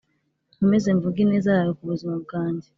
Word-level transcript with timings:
Nkomeze 0.55 0.89
mvuge 0.97 1.19
ineza 1.25 1.49
yawe 1.57 1.71
ku 1.77 1.83
buzima 1.91 2.15
bwanjye 2.23 2.67